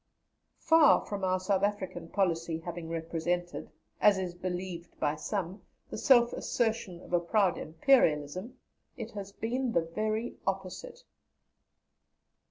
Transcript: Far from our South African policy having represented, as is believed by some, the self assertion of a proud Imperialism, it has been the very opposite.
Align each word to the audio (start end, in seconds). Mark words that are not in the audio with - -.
Far 0.57 1.05
from 1.05 1.23
our 1.23 1.39
South 1.39 1.61
African 1.61 2.07
policy 2.07 2.57
having 2.57 2.89
represented, 2.89 3.69
as 3.99 4.17
is 4.17 4.33
believed 4.33 4.99
by 4.99 5.13
some, 5.15 5.61
the 5.91 5.97
self 5.99 6.33
assertion 6.33 6.99
of 7.01 7.13
a 7.13 7.19
proud 7.19 7.55
Imperialism, 7.59 8.57
it 8.97 9.11
has 9.11 9.31
been 9.31 9.73
the 9.73 9.81
very 9.85 10.37
opposite. 10.47 11.03